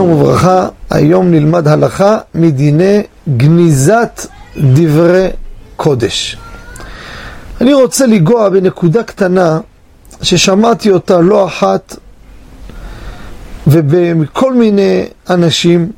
[0.00, 3.02] וברכה, היום נלמד הלכה מדיני
[3.36, 5.28] גניזת דברי
[5.76, 6.36] קודש.
[7.60, 9.60] אני רוצה לנגוע בנקודה קטנה
[10.22, 11.96] ששמעתי אותה לא אחת
[13.66, 15.90] ובכל מיני אנשים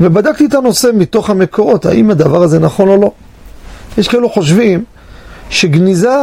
[0.00, 3.10] ובדקתי את הנושא מתוך המקורות, האם הדבר הזה נכון או לא.
[3.98, 4.84] יש כאלו חושבים
[5.50, 6.14] שגניזה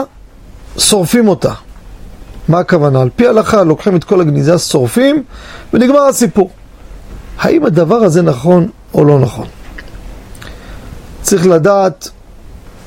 [0.77, 1.53] שורפים אותה.
[2.47, 3.01] מה הכוונה?
[3.01, 5.23] על פי ההלכה לוקחים את כל הגניזה, שורפים
[5.73, 6.49] ונגמר הסיפור.
[7.37, 9.47] האם הדבר הזה נכון או לא נכון?
[11.21, 12.09] צריך לדעת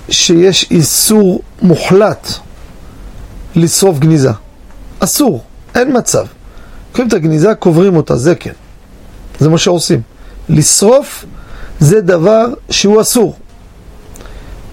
[0.09, 2.29] שיש איסור מוחלט
[3.55, 4.31] לשרוף גניזה.
[4.99, 6.27] אסור, אין מצב.
[6.89, 8.53] לוקחים את הגניזה, קוברים אותה, זה כן.
[9.41, 10.01] זה מה שעושים.
[10.49, 11.25] לשרוף
[11.81, 13.37] זה דבר שהוא אסור.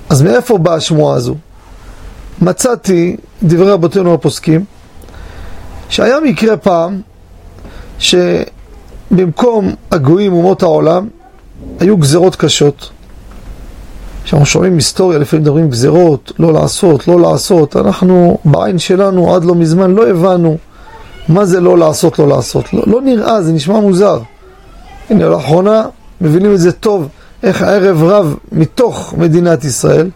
[0.10, 1.36] אז מאיפה באה השמועה הזו?
[2.42, 4.66] מצאתי דברי רבותינו הפוסקים
[5.90, 7.02] שהיה מקרה פעם
[9.14, 11.08] שבמקום הגויים אומות העולם
[11.80, 12.90] היו גזרות קשות.
[14.24, 19.56] כשאנחנו שומעים היסטוריה, לפעמים מדברים גזרות, לא לעשות, לא לעשות אנחנו בעין שלנו עד לא
[19.56, 20.58] מזמן לא הבנו
[21.28, 22.74] מה זה לא לעשות, לא לעשות.
[22.74, 24.20] לא, לא נראה, זה נשמע מוזר.
[25.10, 25.86] הנה לאחרונה
[26.22, 27.08] מבינים את זה טוב
[27.44, 30.10] איך ערב רב מתוך מדינת ישראל.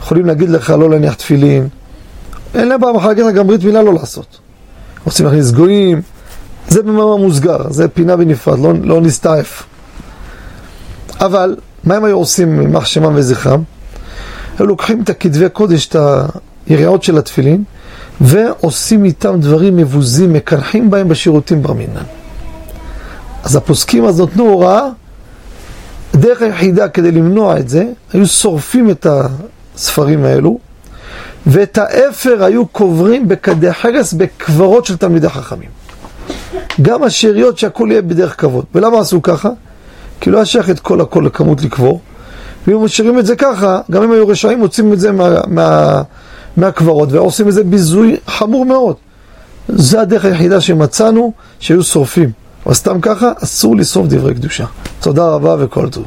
[0.00, 1.68] יכולים להגיד לך לא להניח תפילין.
[2.54, 4.38] אין להם לך גם ברית מילה לא לעשות.
[5.04, 6.02] רוצים להכניס גויים
[6.72, 9.62] זה במאמר מוסגר, זה פינה בנפרד, לא, לא נסתעף
[11.20, 13.62] אבל מה הם היו עושים יימח שמם וזכרם?
[14.58, 15.96] הם לוקחים את הכתבי קודש, את
[16.66, 17.64] היריעות של התפילין
[18.20, 22.02] ועושים איתם דברים מבוזים, מקנחים בהם בשירותים בר מינן
[23.44, 24.88] אז הפוסקים אז נתנו הוראה
[26.14, 30.58] הדרך היחידה כדי למנוע את זה, היו שורפים את הספרים האלו,
[31.46, 35.68] ואת האפר היו קוברים בכדי חרס בקברות של תלמידי חכמים.
[36.82, 38.64] גם השאריות שהכל יהיה בדרך כבוד.
[38.74, 39.50] ולמה עשו ככה?
[40.20, 42.00] כי לא היה שייך את כל הכל לכמות לקבור.
[42.66, 46.02] ואם משאירים את זה ככה, גם אם היו רשעים, מוצאים את זה מה, מה,
[46.56, 48.96] מהקברות ועושים את זה ביזוי חמור מאוד.
[49.68, 52.30] זה הדרך היחידה שמצאנו שהיו שורפים.
[52.66, 54.64] אבל סתם ככה, אסור לשרוף דברי קדושה.
[55.00, 56.04] תודה רבה וכל טוב.